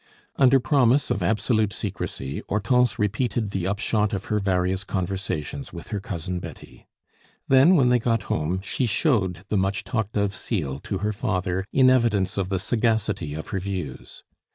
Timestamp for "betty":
6.39-6.87